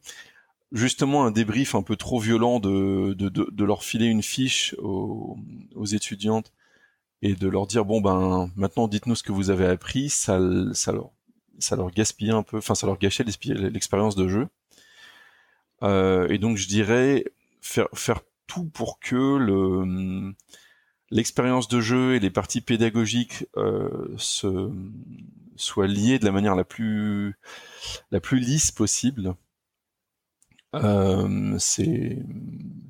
[0.73, 4.75] justement un débrief un peu trop violent de, de, de, de leur filer une fiche
[4.79, 5.37] aux,
[5.75, 6.53] aux, étudiantes
[7.23, 10.39] et de leur dire bon ben maintenant dites-nous ce que vous avez appris, ça,
[10.75, 11.11] ça leur
[11.59, 14.49] ça leur gaspillait un peu, enfin ça leur gâchait l'expérience de jeu.
[15.83, 17.25] Euh, et donc je dirais
[17.61, 20.35] faire faire tout pour que le
[21.11, 24.71] l'expérience de jeu et les parties pédagogiques euh, se
[25.57, 27.37] soit lié de la manière la plus
[28.11, 29.35] la plus lisse possible.
[30.75, 32.19] Euh, c'est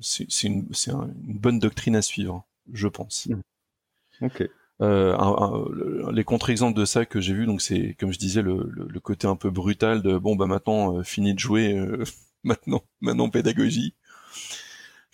[0.01, 3.27] c'est une, une bonne doctrine à suivre, je pense.
[3.27, 4.25] Mmh.
[4.25, 4.49] Ok.
[4.79, 8.99] Euh, les contre-exemples de ça que j'ai vu, donc c'est comme je disais le, le,
[8.99, 11.75] côté un peu brutal de bon bah maintenant fini de jouer,
[12.43, 13.95] maintenant maintenant pédagogie.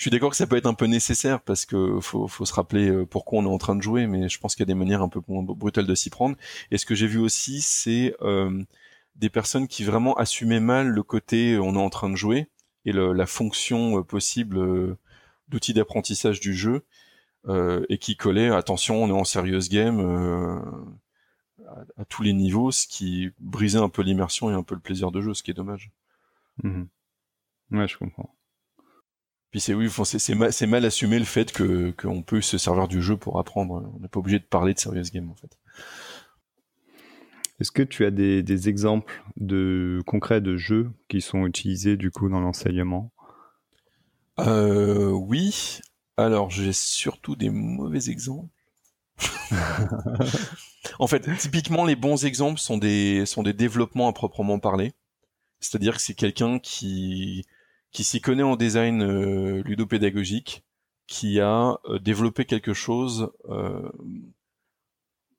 [0.03, 2.89] Je suis d'accord que ça peut être un peu nécessaire parce que faut, se rappeler
[2.89, 4.77] euh, pourquoi on est en train de jouer, mais je pense qu'il y a des
[4.77, 6.35] manières un peu brutales de s'y prendre.
[6.71, 8.61] Et ce que j'ai vu aussi, c'est euh,
[9.15, 12.49] des personnes qui vraiment assumaient mal le côté on est en train de jouer
[12.83, 14.97] et la fonction possible
[15.47, 16.83] d'outil d'apprentissage du jeu
[17.47, 20.59] euh, et qui collait attention on est en serious game euh,
[21.95, 25.11] à, tous les niveaux ce qui brisait un peu l'immersion et un peu le plaisir
[25.11, 25.91] de jeu ce qui est dommage
[26.61, 26.83] mmh.
[27.71, 28.35] ouais je comprends
[29.53, 33.03] puis c'est oui c'est mal, mal assumé le fait que qu'on peut se servir du
[33.03, 35.59] jeu pour apprendre on n'est pas obligé de parler de serious game en fait
[37.59, 42.09] est-ce que tu as des, des, exemples de concrets de jeux qui sont utilisés du
[42.09, 43.11] coup dans l'enseignement?
[44.39, 45.79] Euh, Oui.
[46.17, 48.49] Alors, j'ai surtout des mauvais exemples.
[50.99, 54.91] en fait, typiquement, les bons exemples sont des, sont des développements à proprement parler.
[55.59, 57.45] C'est-à-dire que c'est quelqu'un qui,
[57.93, 60.63] qui s'y connaît en design euh, ludopédagogique,
[61.07, 63.89] qui a euh, développé quelque chose euh,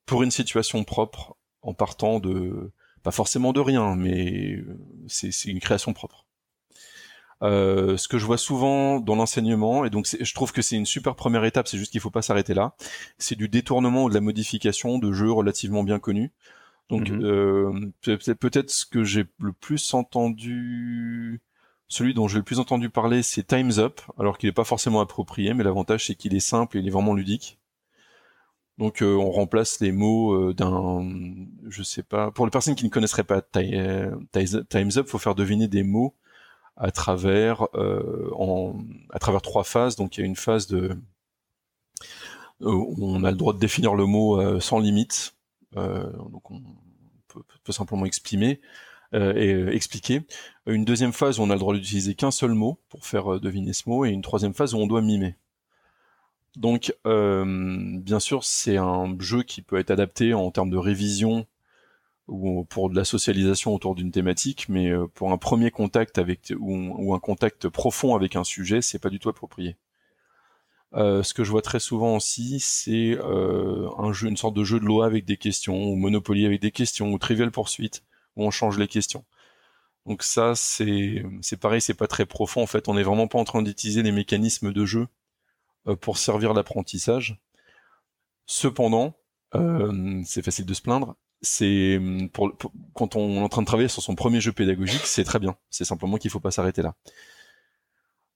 [0.05, 2.71] pour une situation propre, en partant de,
[3.03, 4.63] pas forcément de rien, mais
[5.07, 6.25] c'est une création propre.
[7.41, 10.85] Euh, ce que je vois souvent dans l'enseignement, et donc je trouve que c'est une
[10.85, 12.75] super première étape, c'est juste qu'il faut pas s'arrêter là,
[13.17, 16.31] c'est du détournement ou de la modification de jeux relativement bien connus.
[16.89, 17.23] Donc mhm.
[17.23, 17.91] euh,
[18.39, 21.41] peut-être ce que j'ai le plus entendu,
[21.87, 25.01] celui dont j'ai le plus entendu parler, c'est Times Up, alors qu'il n'est pas forcément
[25.01, 27.59] approprié, mais l'avantage c'est qu'il est simple et il est vraiment ludique.
[28.77, 31.07] Donc euh, on remplace les mots euh, d'un,
[31.69, 35.67] je sais pas, pour les personnes qui ne connaisseraient pas Times Up, faut faire deviner
[35.67, 36.13] des mots
[36.75, 38.73] à travers euh,
[39.11, 39.95] à travers trois phases.
[39.95, 40.97] Donc il y a une phase de
[42.61, 45.35] on a le droit de définir le mot sans limite.
[45.73, 46.61] Donc on
[47.63, 48.61] peut simplement exprimer
[49.13, 50.21] et expliquer.
[50.67, 53.73] Une deuxième phase où on a le droit d'utiliser qu'un seul mot pour faire deviner
[53.73, 55.35] ce mot, et une troisième phase où on doit mimer.
[56.55, 57.45] Donc, euh,
[57.99, 61.45] bien sûr, c'est un jeu qui peut être adapté en termes de révision
[62.27, 66.53] ou pour de la socialisation autour d'une thématique, mais euh, pour un premier contact avec
[66.57, 69.75] ou, un contact profond avec un sujet, c'est pas du tout approprié.
[70.93, 74.63] Euh, ce que je vois très souvent aussi, c'est euh, un jeu, une sorte de
[74.63, 78.03] jeu de loi avec des questions, ou Monopoly avec des questions, ou Trivial Poursuite,
[78.35, 79.25] où on change les questions.
[80.05, 81.23] Donc ça, c'est
[81.59, 82.61] pareil, c'est pas très profond.
[82.61, 85.07] En fait, on n'est vraiment pas en train d'utiliser les mécanismes de jeu
[85.87, 87.39] euh, pour servir l'apprentissage.
[88.45, 89.17] Cependant,
[89.55, 92.55] euh, c'est facile de se plaindre, c'est hum, pour,
[92.93, 95.57] quand on est en train de travailler sur son premier jeu pédagogique, c'est très bien.
[95.69, 96.95] C'est simplement qu'il faut pas s'arrêter là.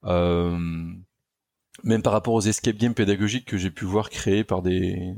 [0.06, 0.58] Euh,
[1.84, 5.14] même par rapport aux escape games pédagogiques que j'ai pu voir créés par des,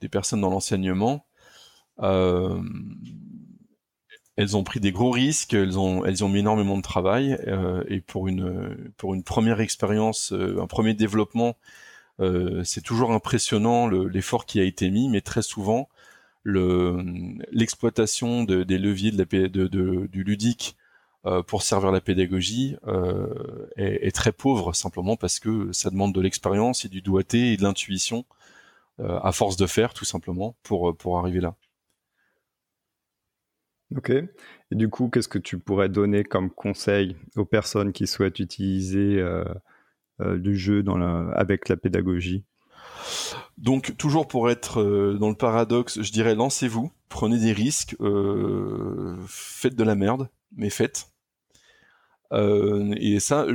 [0.00, 1.26] des personnes dans l'enseignement,
[2.00, 2.62] euh,
[4.36, 7.84] elles ont pris des gros risques, elles ont, elles ont mis énormément de travail, euh,
[7.88, 11.56] et pour une, pour une première expérience, euh, un premier développement,
[12.20, 15.88] euh, c'est toujours impressionnant l'effort qui a été mis, mais très souvent,
[16.44, 20.76] l'exploitation des leviers de du ludique
[21.46, 22.76] pour servir la pédagogie
[23.76, 27.56] est, est, très pauvre simplement parce que ça demande de l'expérience et du doigté et
[27.56, 28.24] de l'intuition
[28.98, 31.54] à force de faire tout simplement pour pour arriver là.
[33.96, 34.10] Ok.
[34.10, 39.18] Et du coup, qu'est-ce que tu pourrais donner comme conseil aux personnes qui souhaitent utiliser
[39.18, 39.44] euh,
[40.20, 40.84] euh, du jeu
[41.34, 42.44] avec la pédagogie?
[43.58, 47.96] Donc toujours pour être euh, dans le paradoxe, je dirais lancez-vous, prenez des risques,
[49.26, 51.11] faites de la merde, mais faites.
[52.32, 53.46] Euh, et ça,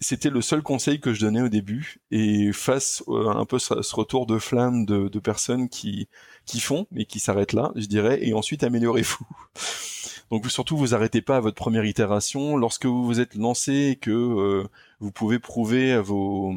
[0.00, 2.00] c'était le seul conseil que je donnais au début.
[2.10, 6.08] Et face à un peu ce, retour de flamme de, de, personnes qui
[6.46, 9.26] qui font, mais qui s'arrêtent là, je dirais, et ensuite améliorez-vous.
[10.30, 12.56] Donc surtout, vous arrêtez pas à votre première itération.
[12.56, 14.64] Lorsque vous vous êtes lancé et que
[15.00, 16.54] vous pouvez prouver à vos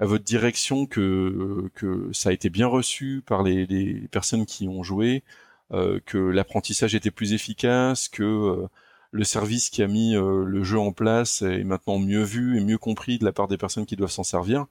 [0.00, 4.68] à votre direction que que ça a été bien reçu par les, les personnes qui
[4.68, 5.24] ont joué,
[5.72, 8.68] euh, que l'apprentissage était plus efficace, que euh,
[9.10, 12.64] le service qui a mis euh, le jeu en place est maintenant mieux vu et
[12.64, 14.66] mieux compris de la part des personnes qui doivent s'en servir.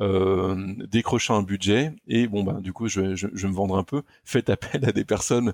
[0.00, 0.76] Euh,
[1.28, 4.86] un budget et bon bah du coup je, je, me vendre un peu faites appel
[4.86, 5.52] à des personnes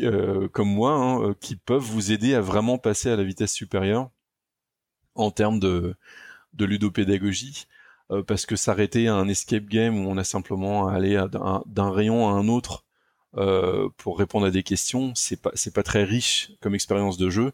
[0.00, 4.10] euh, comme moi hein, qui peuvent vous aider à vraiment passer à la vitesse supérieure
[5.14, 5.94] en termes de,
[6.52, 7.66] de ludopédagogie
[8.10, 11.24] euh, parce que s'arrêter à un escape game où on a simplement à aller
[11.66, 12.84] d'un rayon à un autre
[13.36, 17.28] euh, pour répondre à des questions, c'est pas c'est pas très riche comme expérience de
[17.28, 17.52] jeu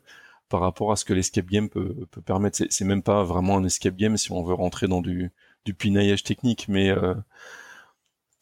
[0.48, 2.64] par rapport à ce que l'escape game peut, peut permettre.
[2.70, 5.32] C'est même pas vraiment un escape game si on veut rentrer dans du
[5.64, 7.14] du pinaillage technique, mais euh,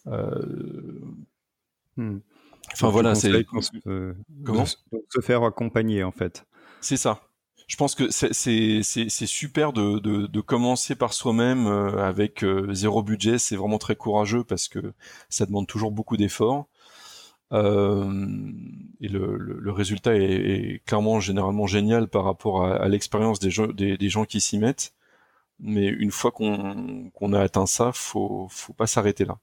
[0.07, 1.01] euh,
[1.97, 2.19] hmm.
[2.73, 4.67] enfin voilà, c'est comment?
[4.67, 6.47] se faire accompagner en fait.
[6.81, 7.23] C'est ça
[7.67, 13.39] je pense que c'est super de, de, de, commencer par soi-même avec zéro budget.
[13.39, 14.93] C'est vraiment très courageux parce que
[15.29, 16.67] ça demande toujours beaucoup d'efforts.
[17.53, 18.53] Euh,
[19.01, 23.51] et le, le, résultat est, est, clairement généralement génial par rapport à, à l'expérience des,
[23.75, 24.95] des, des, gens qui s'y mettent.
[25.61, 29.39] Mais une fois qu'on qu'on a atteint ça, faut faut pas s'arrêter là.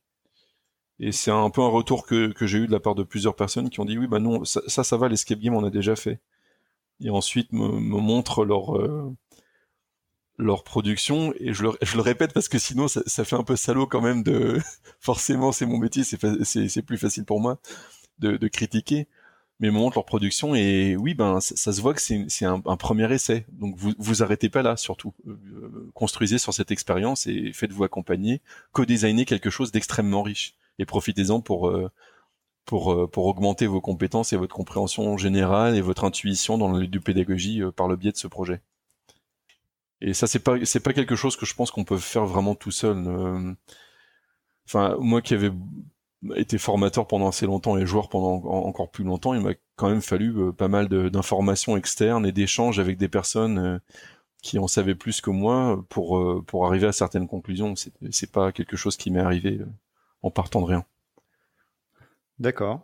[1.00, 3.36] Et c'est un peu un retour que, que j'ai eu de la part de plusieurs
[3.36, 5.70] personnes qui ont dit oui bah non ça ça, ça va l'escape game on a
[5.70, 6.20] déjà fait
[7.02, 9.16] et ensuite me, me montrent leur euh,
[10.38, 13.44] leur production et je le, je le répète parce que sinon ça, ça, fait un
[13.44, 14.60] peu salaud quand même de
[15.00, 17.60] forcément c'est mon métier c'est c'est plus facile pour moi
[18.20, 19.08] de, de critiquer
[19.60, 22.78] mais me montrent leur production et oui ben ça, se voit que c'est un, un,
[22.78, 27.52] premier essai donc vous vous arrêtez pas là surtout euh, construisez sur cette expérience et
[27.54, 28.42] faites-vous accompagner
[28.72, 31.92] co-designez quelque chose d'extrêmement riche et profitez-en pour euh,
[32.68, 36.86] pour, euh, pour augmenter vos compétences et votre compréhension générale et votre intuition dans le
[36.86, 38.62] du pédagogie euh, par le biais de ce projet.
[40.02, 42.56] Et ça, c'est pas c'est pas quelque chose que je pense qu'on peut faire vraiment
[42.56, 42.98] tout seul.
[43.08, 43.54] Euh.
[44.68, 45.52] Enfin, moi qui avais
[46.36, 50.02] été formateur pendant assez longtemps et joueur pendant encore plus longtemps, il m'a quand même
[50.02, 53.80] fallu pas mal d'informations externes et d'échanges avec des personnes
[54.42, 57.76] qui en savaient plus que moi pour pour arriver à certaines conclusions.
[58.12, 59.60] C'est pas quelque chose qui m'est arrivé
[60.24, 60.86] en partant de rien.
[62.40, 62.82] D'accord.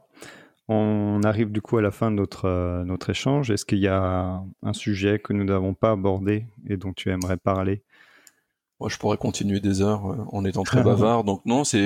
[0.69, 3.51] On arrive du coup à la fin de notre, euh, notre échange.
[3.51, 7.37] Est-ce qu'il y a un sujet que nous n'avons pas abordé et dont tu aimerais
[7.37, 7.83] parler?
[8.79, 11.25] Moi, je pourrais continuer des heures euh, en étant très bavard.
[11.25, 11.81] Donc non, c'est,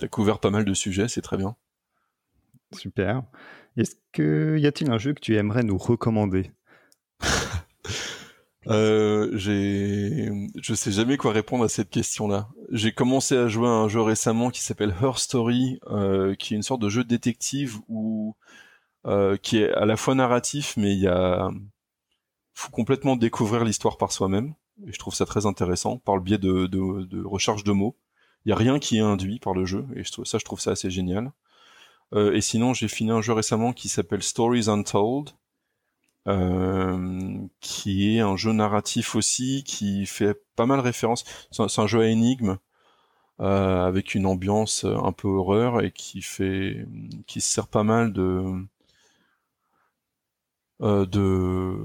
[0.00, 1.56] c'est, as couvert pas mal de sujets, c'est très bien.
[2.72, 3.22] Super.
[3.76, 6.50] Est-ce que y a-t-il un jeu que tu aimerais nous recommander?
[8.66, 10.30] Euh, j'ai,
[10.60, 12.50] je sais jamais quoi répondre à cette question-là.
[12.70, 16.56] J'ai commencé à jouer à un jeu récemment qui s'appelle Her Story, euh, qui est
[16.58, 18.36] une sorte de jeu de détective où
[19.06, 21.50] euh, qui est à la fois narratif, mais il y a
[22.52, 24.54] faut complètement découvrir l'histoire par soi-même.
[24.86, 27.96] Et je trouve ça très intéressant par le biais de, de, de recherche de mots.
[28.44, 30.72] Il y a rien qui est induit par le jeu, et ça, je trouve ça
[30.72, 31.32] assez génial.
[32.14, 35.30] Euh, et sinon, j'ai fini un jeu récemment qui s'appelle Stories Untold,
[36.28, 41.24] euh, qui est un jeu narratif aussi, qui fait pas mal référence.
[41.50, 42.58] C'est un, jeu à énigmes
[43.40, 46.86] euh, avec une ambiance un peu horreur et qui fait,
[47.26, 48.44] qui sert pas mal de
[50.82, 51.76] euh, de,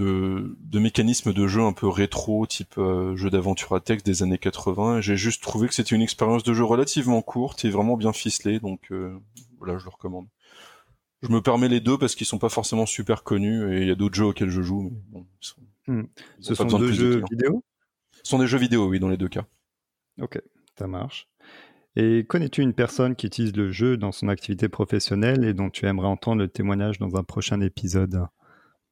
[0.00, 4.22] de, de mécanismes de jeu un peu rétro, type euh, jeu d'aventure à texte des
[4.22, 5.00] années 80.
[5.00, 8.60] J'ai juste trouvé que c'était une expérience de jeu relativement courte et vraiment bien ficelée,
[8.60, 9.18] donc euh,
[9.58, 10.26] voilà, je le recommande.
[11.22, 13.90] Je me permets les deux parce qu'ils sont pas forcément super connus et il y
[13.90, 14.82] a d'autres jeux auxquels je joue.
[14.82, 15.26] Mais bon,
[15.86, 16.04] hmm.
[16.40, 17.62] Ce sont deux jeux vidéo?
[18.22, 19.44] Ce sont des jeux vidéo, oui, dans les deux cas.
[20.20, 20.40] Ok,
[20.78, 21.28] ça marche.
[21.96, 25.86] Et connais-tu une personne qui utilise le jeu dans son activité professionnelle et dont tu
[25.86, 28.26] aimerais entendre le témoignage dans un prochain épisode?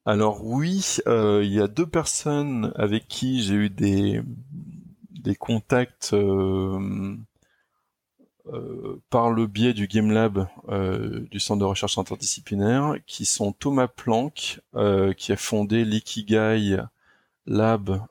[0.09, 4.23] Alors oui, euh, il y a deux personnes avec qui j'ai eu des,
[5.37, 7.15] contacts euh,
[8.51, 10.47] euh, par le biais du Game Lab
[11.29, 14.61] du Centre de recherche interdisciplinaire, qui sont Thomas Planck,
[15.15, 16.77] qui a fondé l'Ikigai
[17.45, 18.01] Lab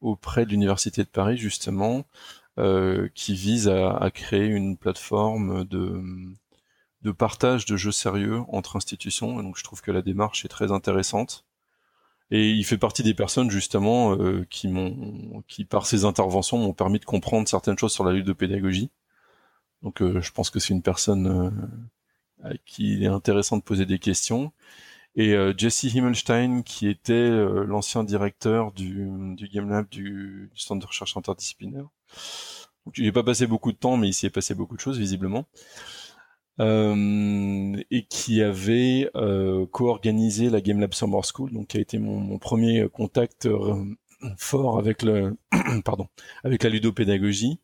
[0.00, 2.04] auprès de l'Université de Paris, justement,
[3.14, 6.02] qui vise à, créer une plateforme de,
[7.02, 9.42] de partage de jeux sérieux entre institutions.
[9.42, 11.44] Donc je trouve que la démarche est très intéressante.
[12.30, 16.72] Et il fait partie des personnes justement euh, qui m'ont, qui par ses interventions m'ont
[16.72, 18.90] permis de comprendre certaines choses sur la lutte de pédagogie.
[19.82, 23.62] Donc euh, je pense que c'est une personne euh, à qui il est intéressant de
[23.62, 24.52] poser des questions.
[25.14, 27.28] Et Jesse Himmelstein, qui était
[27.66, 31.84] l'ancien directeur du, du Game Lab du, du, Centre de recherche interdisciplinaire.
[32.86, 34.98] Donc, il pas passé beaucoup de temps, mais il s'y est passé beaucoup de choses
[34.98, 35.46] visiblement.
[36.60, 41.98] Euh, et qui avait euh, co-organisé la Game Lab Summer School, donc qui a été
[41.98, 43.82] mon, mon premier contact euh,
[44.36, 45.38] fort avec le
[45.84, 46.08] pardon
[46.44, 47.58] avec la ludopédagogie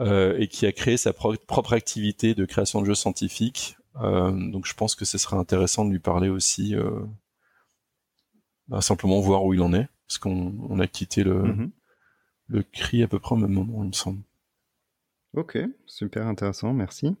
[0.00, 3.76] et qui a créé sa pro propre activité de création de jeux scientifiques.
[3.94, 6.74] Donc je pense que ce serait intéressant de lui parler aussi,
[8.66, 11.70] bah, simplement voir où il en est, parce qu'on on a quitté le mm-hmm.
[12.48, 14.20] le CRI à peu près au même moment, il me semble.
[15.32, 17.16] Ok, super intéressant, merci.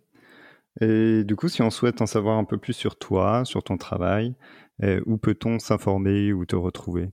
[0.80, 3.76] Et du coup, si on souhaite en savoir un peu plus sur toi, sur ton
[3.76, 4.34] travail,
[4.82, 7.10] euh, où peut-on s'informer ou te retrouver?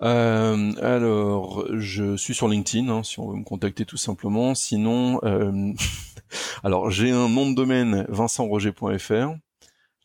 [0.00, 4.54] Euh, alors, je suis sur LinkedIn, hein, si on veut me contacter tout simplement.
[4.54, 5.72] Sinon, euh,
[6.64, 9.34] alors j'ai un nom de domaine vincentroger.fr,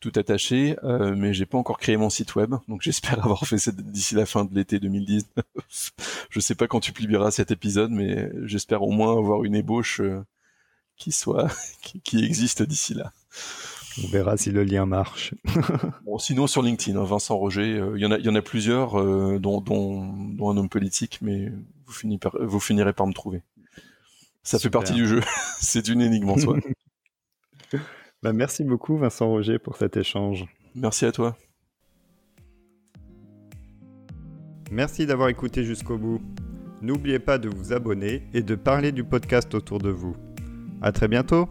[0.00, 3.58] tout attaché, euh, mais j'ai pas encore créé mon site web, donc j'espère avoir fait
[3.58, 5.32] ça d'ici la fin de l'été 2019.
[6.30, 10.00] je sais pas quand tu publieras cet épisode, mais j'espère au moins avoir une ébauche
[10.00, 10.24] euh,
[10.96, 11.48] qui soit
[12.04, 13.12] qui existe d'ici là.
[14.02, 15.34] On verra si le lien marche.
[16.04, 18.34] bon, sinon sur LinkedIn, hein, Vincent Roger, euh, il y en a, il y en
[18.34, 21.52] a plusieurs, euh, dont, dont, dont, un homme politique, mais
[21.86, 23.42] vous, finirez par, vous finirez par me trouver.
[24.42, 25.20] Ça fait partie du jeu.
[25.60, 26.58] C'est une énigme en soi.
[28.22, 30.44] bah, merci beaucoup Vincent Roger pour cet échange.
[30.74, 31.36] Merci à toi.
[34.70, 36.20] Merci d'avoir écouté jusqu'au bout.
[36.82, 40.16] N'oubliez pas de vous abonner et de parler du podcast autour de vous.
[40.80, 41.48] À très bientôt.